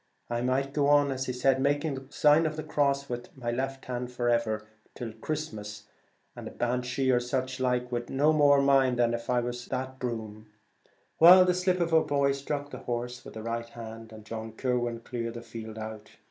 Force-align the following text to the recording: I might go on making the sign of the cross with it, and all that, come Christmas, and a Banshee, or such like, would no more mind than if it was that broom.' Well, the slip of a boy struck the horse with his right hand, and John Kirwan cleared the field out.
I 0.31 0.41
might 0.41 0.73
go 0.73 0.87
on 0.87 1.09
making 1.59 1.93
the 1.93 2.07
sign 2.11 2.47
of 2.47 2.55
the 2.55 2.63
cross 2.63 3.07
with 3.07 3.25
it, 3.25 3.29
and 3.39 3.43
all 3.43 3.67
that, 3.67 3.83
come 4.95 5.13
Christmas, 5.21 5.83
and 6.35 6.47
a 6.47 6.49
Banshee, 6.49 7.11
or 7.11 7.19
such 7.19 7.59
like, 7.59 7.91
would 7.91 8.09
no 8.09 8.33
more 8.33 8.63
mind 8.63 8.97
than 8.97 9.13
if 9.13 9.29
it 9.29 9.43
was 9.43 9.67
that 9.67 9.99
broom.' 9.99 10.47
Well, 11.19 11.45
the 11.45 11.53
slip 11.53 11.79
of 11.79 11.93
a 11.93 12.01
boy 12.03 12.31
struck 12.31 12.71
the 12.71 12.79
horse 12.79 13.23
with 13.23 13.35
his 13.35 13.45
right 13.45 13.69
hand, 13.69 14.11
and 14.11 14.25
John 14.25 14.53
Kirwan 14.53 15.01
cleared 15.01 15.35
the 15.35 15.43
field 15.43 15.77
out. 15.77 16.09